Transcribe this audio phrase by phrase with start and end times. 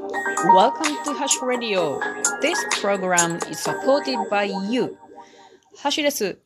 [0.00, 2.00] Welcome to Hash Radio.
[2.40, 4.96] This program is supported by you.
[5.76, 6.38] ハッシュです、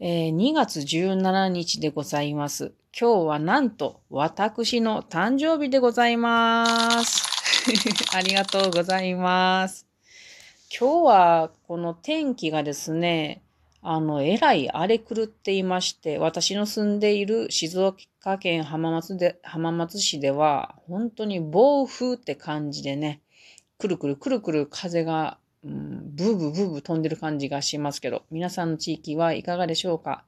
[0.00, 2.72] えー、2月17日でございます。
[2.98, 7.22] 今日はなんと私の誕生日でございます。
[8.16, 9.86] ありがとうございます。
[10.74, 13.42] 今日はこの天気がですね、
[13.84, 23.20] あの、えらい荒れ狂っていまして、私の住んでいる静岡県浜松で、浜松市では、本当に暴風って感じでね、
[23.78, 30.24] くるくるくるくる風が、うん、ブーブーブーブー飛んでる感じがしますけど、皆さんの地域はいかがでしょうか？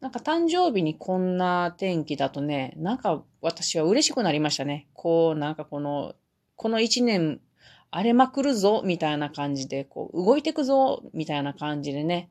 [0.00, 4.86] なんか誕生日にこんな天気だとね、なんか私は嬉しくなりましたね。
[4.92, 6.14] こう、なんかこの、
[6.56, 7.40] この一年
[7.90, 12.28] 荒れまくるぞ、みたいな感じで、こう、動いてくぞ、みたいな感じでね、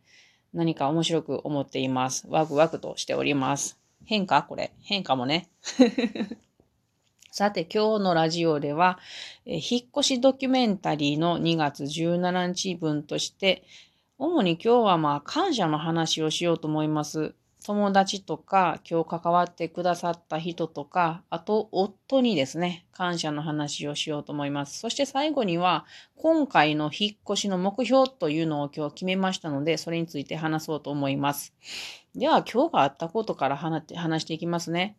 [0.53, 2.25] 何か面白く思っています。
[2.29, 3.77] ワクワクとしております。
[4.05, 4.43] 変化？
[4.43, 4.71] これ。
[4.81, 5.49] 変化もね。
[7.31, 8.99] さて、今日のラジオでは、
[9.45, 13.63] 引っ越しドキュメンタリーの2月17日分として、
[14.17, 17.35] 主に今日はまあ感謝の話をしようと思います。
[17.65, 24.79] 友達とか、今日関わってくださった人とか、あと夫にですね、感謝の話をしようと思います。
[24.79, 25.85] そして最後には、
[26.15, 31.53] 今回の引っ越しの目標というのを今日決めましたので、それについて話そうと思います。
[32.15, 34.95] では、今日があったことから話していきますね。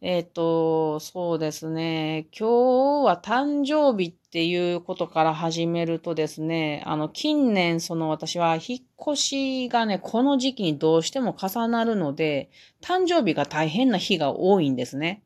[0.00, 2.28] えっ、ー、と、そうですね。
[2.38, 12.48] 今日は誕生日っていうことから始めるとですね、あの、近年、その私は引っ越しがね、この時期にどうしても重なるので、
[12.80, 15.24] 誕生日が大変な日が多いんですね。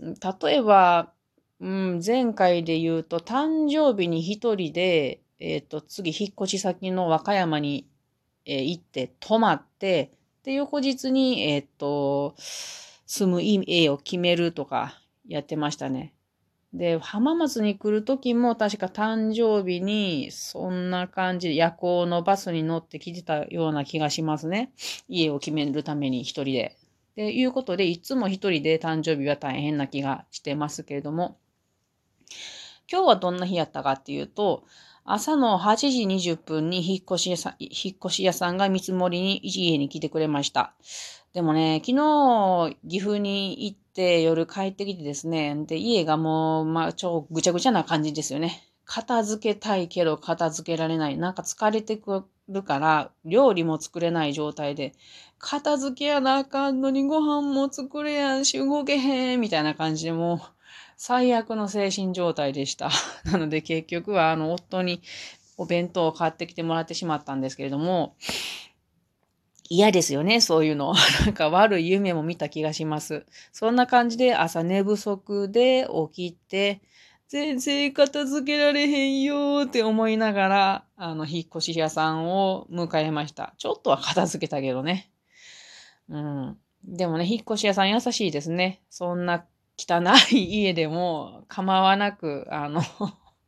[0.00, 1.12] 例えば、
[1.60, 7.86] うん、前回で言うと、誕生日に一人で、えっ、ー、と、次、引っ越し先の和歌山に、
[8.46, 10.10] えー、行って泊まって、
[10.42, 12.34] で、翌日に、えっ、と、
[13.14, 16.12] 住む家を決めるとかやってましたね。
[16.72, 24.72] で、浜松に来る時も確か誕生日にそんな感じで夜行のバスに乗って来てたような気がしますね。
[25.08, 26.76] 家を決めるために一人で。
[27.12, 31.38] っていうことで、いつも一人で誕生日は大変な気がしてますけれども、
[32.90, 34.64] 今日はどんな日やったかっていうと、
[35.06, 40.72] 朝の8時20分に引っ越し屋さん、引っ越し屋さんが見積もりに家に来てくれました。
[41.34, 48.70] でもね、昨日、岐阜に行って夜帰ってきてですね、で、家がもう、まあ、超ぐちゃぐちゃな感じですよね。
[48.86, 51.18] 片付けたいけど片付けられない。
[51.18, 54.94] なんか疲れてくるから、料理も作れない状態で、
[55.38, 60.53] 片付けやなあかんのにご飯も作れやんし、動けへん、みたいな感じでもう、
[60.96, 62.90] 最悪の精神状態でした。
[63.30, 65.02] なので結局は、あの、夫に
[65.56, 68.16] お弁当を買ってきてもらってしまったんですけれども、
[69.70, 70.94] 嫌ですよね、そういうの。
[71.24, 73.24] なんか悪い夢も見た気がします。
[73.52, 76.82] そんな感じで朝寝不足で起きて、
[77.28, 83.54] 全然片付けられへんよって思いながら、あの、引っ越し屋さんを迎えました。
[83.58, 85.10] ちょっとは片付けたけどね。
[86.08, 86.58] うん。
[86.84, 88.82] でもね、引っ越し屋さん優しいですね。
[88.90, 89.46] そんな
[89.78, 92.82] 汚い家でも構わなく、あの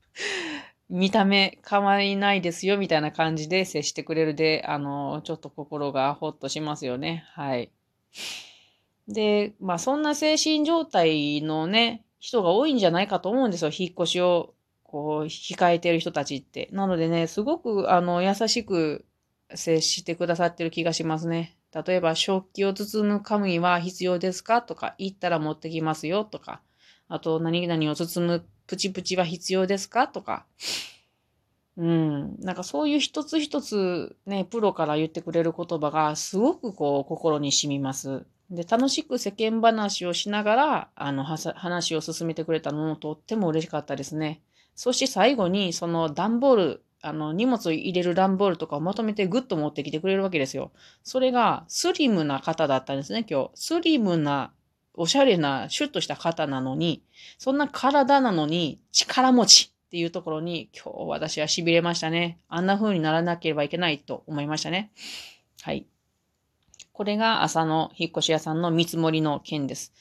[0.89, 7.25] 見た目構いないですよみたいな感じで接してくれるで、あの、ちょっと心がほっとしますよね。
[7.35, 7.71] はい。
[9.09, 13.71] で、まあそんな精神状態のね、人が多いんじゃないかと思うんですよ。
[13.77, 16.69] 引っ越しをこう控えてる人たちって。
[16.73, 19.05] なのでね、すごくあの優しく
[19.55, 21.56] 接してくださってる気がしますね。
[21.85, 26.63] 例えば、食器を包む紙は必要ですかとか、言ったら持ってきますよとか、
[27.09, 30.47] あと、何々を包むプチプチは必要ですかとか。
[31.77, 32.41] うん。
[32.41, 38.25] なんかそういう一つ一つね、プロから言ってくれる言葉がすごくこう心に染みます。
[38.51, 44.41] で、楽しく世間話をしながら、あの、話を進めてくれたのもとっても嬉しかったですね。
[44.75, 50.73] そして最後に、その段ボール、あの、荷物を入れる段ボールとかをまとめてグッと持ってきてくれるわけですよ。
[51.03, 53.51] それがスリムな方だったんですね、今日。
[53.55, 54.53] スリムな
[54.95, 57.03] おしゃれな、シュッとした方なのに、
[57.39, 62.41] そんな体なのに力持ちっていうところに今日私は痺れましたね。
[62.49, 64.91] あんな風にならなければいけないと思いましたね。
[65.63, 65.87] はい。
[66.93, 69.93] これが朝の引っ越し屋さんの見積もりの件です。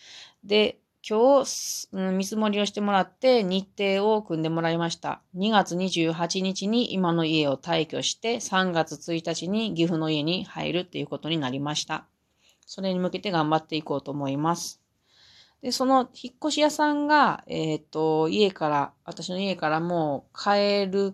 [0.45, 5.21] で、今日、ん、見積もりをしてもらって日程を組んでもらいました。
[5.35, 12.07] 2月28日に今の家を退去して3月1日に岐阜の家に入るっていうことになりました。
[12.65, 14.81] それに向けて頑張っていこうと思います。
[15.61, 21.13] で、その引っ越し屋さんが、えっ、ー、と、家から、私の家からもう帰る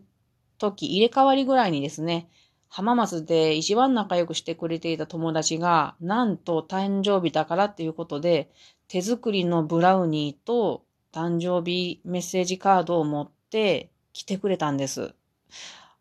[0.58, 2.30] 時、入れ替わりぐらいにですね、
[2.74, 8.50] 浜松で一番仲良くしてくれていた友達が、なんと誕生日だからっていうことで、
[8.88, 15.14] 手作りのブラウニーと、誕生日メッセージカードを持って来てくれたんです。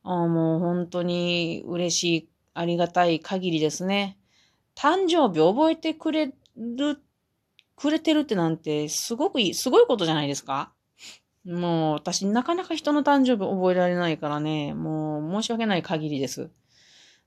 [0.05, 4.17] あもう本当に嬉しい、ありがたい限りですね。
[4.77, 7.03] 誕生日覚えてくれる、
[7.75, 10.73] くれてるってなんてすごくいい、すごいことじゃないですか
[11.45, 16.51] もう私なかなか人の誕生日覚えられないからね、もう申し訳ない限りです。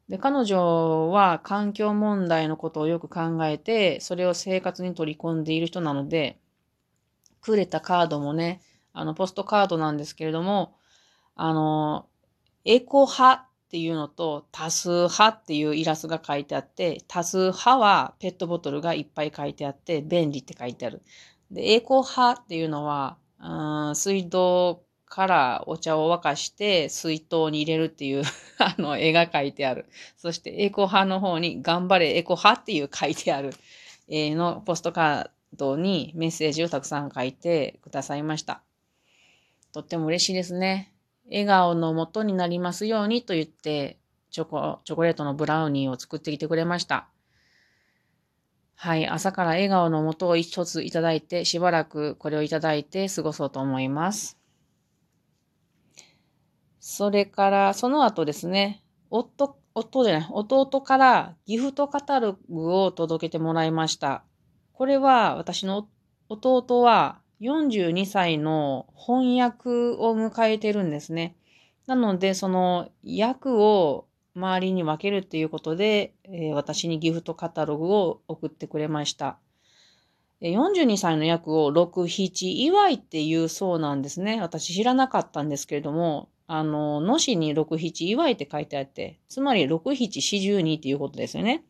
[0.09, 6.39] で、彼女は環境問題のことをよく考えて、それを生活に取り込んでいる人なので、
[7.41, 8.61] くれたカードもね、
[8.93, 10.75] あの、ポストカードなんですけれども、
[11.35, 12.07] あの、
[12.65, 21.01] エコ派っていうのと多数派っていうイラストが書いてあって、多数派はペットボトルがいっぱい書いてあって、便利って書いてある。
[21.49, 28.23] で、エコ派っていうのは、うん水道からお茶を沸かして水筒に入れるっていう
[28.57, 29.85] あの絵が描いてある。
[30.17, 33.53] そしてエコ派の方に頑張れエコ派っていう書いてある、
[34.07, 38.61] えー、のポストカードにメッセージをたくさん書いてくださいました。
[39.71, 40.93] とっても嬉しいですね。
[41.25, 43.97] 笑顔のもとになりますようにと言って
[44.31, 47.07] チョコ、チョコレートのブラウニーを作ってきてくれました。
[48.83, 54.37] はい、朝から笑顔のもとを一ついただいて、しばらくこれをいただいて過ごそうと思います。
[56.81, 64.25] それから、その後ですね、夫、夫じゃない、弟からギフトカタログを届けてもらいました。
[64.73, 65.87] これは私の
[66.27, 71.37] 弟は42歳の翻訳を迎えてるんですね。
[71.87, 79.37] なので、その役を周りに分けるっていうことで、えー、私にギフトカタログを送ってくれました。
[80.41, 84.41] 42歳の役を6、7祝いっていうそうなんですね。
[84.41, 91.63] 私知らなかったんですけれども、あの、のしに6、7祝いって書いてあって、つまり6、7、42っていうことですよね。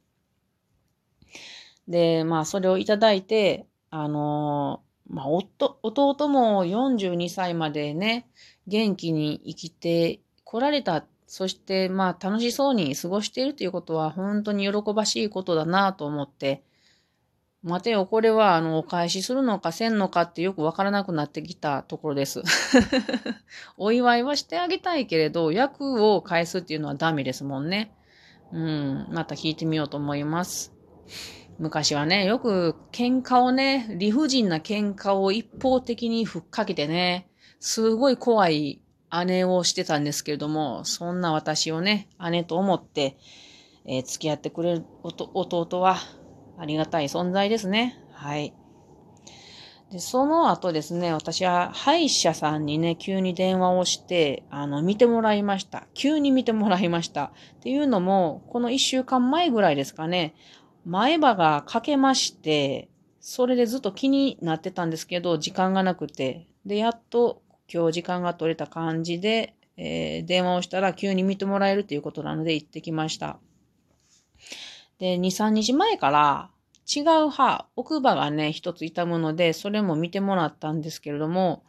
[1.87, 8.27] で、まあ、それをいただいて、あの、まあ、夫、弟も42歳までね、
[8.65, 16.61] 元気に生きて来られたっそして、まあ、楽しそうに過ごしているということは、本当に喜ばしいことだなと思って、
[17.63, 22.43] 待てよ、これは、あの、お返しするのかせんのかってよくわからなくなってきたところです。
[23.79, 27.95] お祝いはしてあげたいけれど、役を返すっていうのはダメですもんね。
[28.51, 30.71] うん、また聞いてみようと思います。
[31.57, 37.27] 昔はね、よく喧嘩をね、理不尽な喧嘩を一方的にふっかけてね、
[37.59, 38.82] すごい怖い
[39.25, 43.17] 姉をしてたんですけれども、そんな私をね、姉と思って、
[43.85, 45.97] えー、付き合ってくれる弟は
[46.57, 47.99] ありがたい存在ですね。
[48.11, 48.53] はい。
[49.91, 55.85] で、その後ですね、私は歯医者さんにね、急に電話をして、あの、見てもらいました。
[55.93, 57.25] 急に見てもらいました。
[57.25, 60.33] っていうのも、この一週間前ぐらいですかね、
[60.85, 62.89] 前歯が欠けまして、
[63.19, 73.39] それでずっと気になってたんですけど、時間がなくて、で、やっと今日時間が取れた感じで、えー、電話をしたら急に見てもらえるということなので行ってきました。
[74.99, 76.49] で、2、3日前から
[76.85, 81.63] 違う歯、奥歯がね、一つ痛むので、それも見てもらったんですけれども、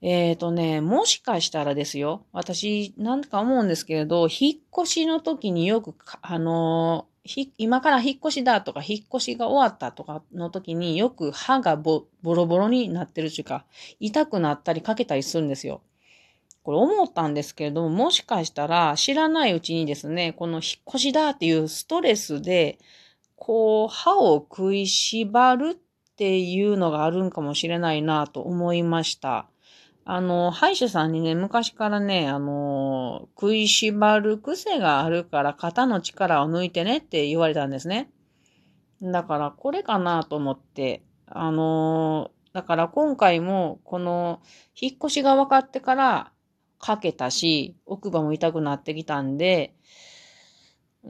[0.00, 7.06] えっ、ー、とね、もしかしたらですよ、私、なんか思うんですけれど、引っ越しの時によく、あの
[7.56, 13.64] 今から引っ越しだとか、引っ越しが終わったとかの時によく歯がボロボロになってるというか、
[13.98, 15.80] 痛くなったりかけたりするんですよ。
[16.62, 22.78] これ思ったんですけれども、もしかしたら知らないうちにですね、この引っ越しだっていうストレスで、
[23.36, 29.48] こう、歯を食いしばるっていうのがあるんかもしれないなと思いました。
[30.06, 38.10] あの、歯医者さんにね、昔からね、あの、食いしばる癖があるから肩の力を抜いてねって言われたんですね。
[39.00, 44.40] だからこれかなと思って、あの、だから今回もこの
[44.78, 46.32] 引っ越しが分かってから
[46.78, 49.74] かけたし、奥歯も痛くなってきたんで、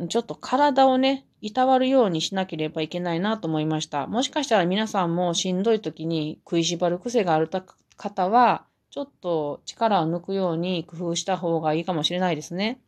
[0.09, 4.07] ちょっと体をね、いたわるようにしなければいけないなと思いました。
[4.07, 7.51] もしかしたら皆さんもしんどい時に食いしばる癖がある
[7.97, 12.81] 方は、ちょっと力を抜くように工夫した方がいいかもしれないですね。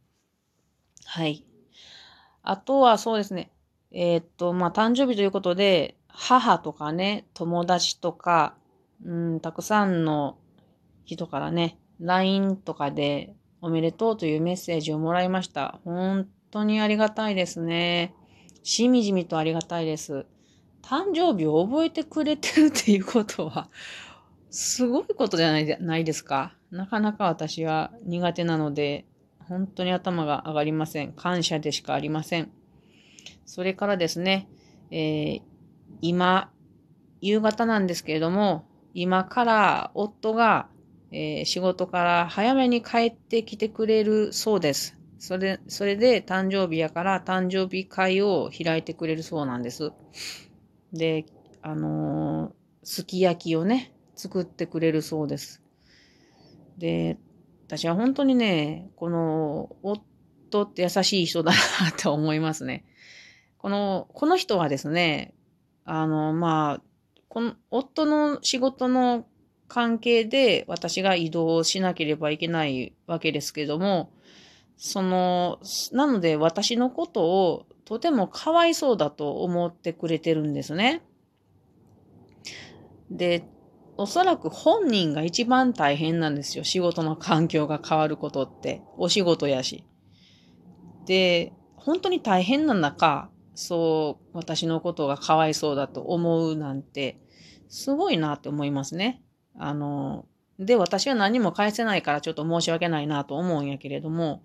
[1.05, 1.45] はい。
[2.45, 3.51] あとはそうですね。
[3.91, 8.55] えー、っと、まあ、誕生日ということで、母とかね、友達とか、
[9.05, 10.39] うん、たくさんの
[11.07, 15.81] 人からね、LINE とかでおめでとうというメッセージをもらいました。
[15.85, 18.15] 本当にありがたいですね。
[18.63, 20.25] しみじみとありがたいです。
[20.83, 23.69] 誕生日を覚えてくれてるっていうことは、
[24.51, 26.55] すごいことじゃないないですか。
[26.71, 29.05] なかなか私は苦手なので、
[29.49, 31.13] 本当に頭が上がりません。
[31.13, 32.51] 感謝でしかありません。
[33.45, 34.49] それからですね、
[34.91, 35.43] えー、
[36.01, 36.51] 今、
[37.21, 40.69] 夕方なんですけれども、今から夫が、
[41.13, 44.99] えー仕事から早めに帰ってきてくれるそうです。
[45.19, 49.93] それ、それで誕生日やから誕生日会を開いてくれるそうなんです。
[50.93, 51.27] で、
[51.63, 52.53] あのー
[52.89, 55.63] すき焼きをね、作ってくれるそうです。
[56.79, 57.19] で、
[57.67, 62.85] 私は本当にね、この夫って優しい人だなと思いますね。
[63.59, 65.35] この、この人はですね、
[65.85, 66.83] あの、まあ、
[67.29, 69.27] この、夫の仕事の
[69.69, 74.13] 関係で私が移動しなければいけないわけですけども、
[74.77, 75.59] その、
[75.93, 81.03] なので私のことをとてもかわいそうだと思ってくれてるんですね。
[83.11, 83.49] で、
[83.99, 86.65] おそらく本人が一番大変なんですよ。
[86.65, 88.83] 仕事の環境が変わることって。
[88.99, 89.85] お仕事やし。
[91.07, 97.19] で、本当に大変な中、そう、私のことがかわいそうだと思うなんて、
[97.69, 99.23] すごいなって思いますね。
[99.59, 100.27] あの、
[100.59, 104.43] で、私は何も返せないからちょっと申し訳ないなと思うんやけれども、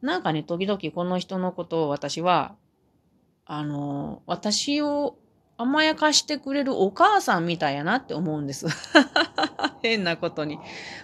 [0.00, 2.56] なんかね、時々この人のことを私は、
[3.44, 5.18] あの、私を
[5.60, 8.66] 甘やかしてくれるお母さんみたいやなって思うんです。
[9.82, 10.58] 変なことに。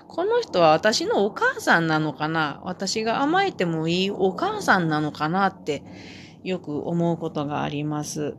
[0.08, 2.62] この人は私のお母さんなのかな？
[2.64, 5.82] 私が甘えてもいいお母さんなのかなって
[6.42, 8.34] よく思うことがあります。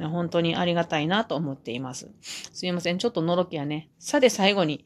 [0.00, 2.10] 本当にありがたいなと思っています。
[2.20, 2.98] すいません。
[2.98, 3.90] ちょっとのろけやね。
[4.00, 4.84] さて最後に、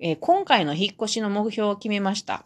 [0.00, 2.44] えー今回の引っ越しの目標を決めました。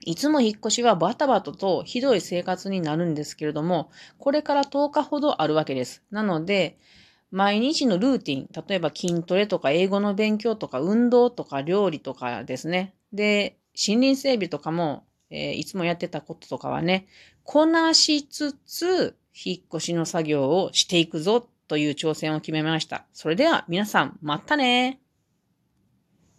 [0.00, 6.02] いつも引っ越しはバタバタとひどい生活になるんですけれども、これから10日ほどあるわけです。
[6.10, 6.78] なので、
[7.30, 12.94] 毎日のルーティン、例えば筋トレとか英語の勉強とか運動とか料理とかですね。
[13.12, 17.06] で、森林整備とかも、えーいつもやってたこととかはね、
[17.44, 23.04] こなしつつ、引っ越しの作業をしていくぞという挑戦を決めました。
[23.12, 25.00] それでは皆さん、またね